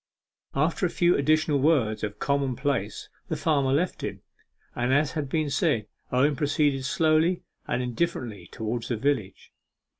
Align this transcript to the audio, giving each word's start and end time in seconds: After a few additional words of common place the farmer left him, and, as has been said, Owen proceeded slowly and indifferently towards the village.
After 0.55 0.87
a 0.87 0.89
few 0.89 1.15
additional 1.15 1.59
words 1.59 2.03
of 2.03 2.17
common 2.17 2.55
place 2.55 3.07
the 3.27 3.37
farmer 3.37 3.71
left 3.71 4.01
him, 4.01 4.23
and, 4.73 4.91
as 4.91 5.11
has 5.11 5.27
been 5.27 5.51
said, 5.51 5.85
Owen 6.11 6.35
proceeded 6.35 6.85
slowly 6.85 7.43
and 7.67 7.83
indifferently 7.83 8.47
towards 8.51 8.87
the 8.87 8.97
village. 8.97 9.51